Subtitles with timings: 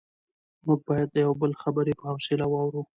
[0.65, 2.81] موږ باید د یو بل خبرې په حوصله واورو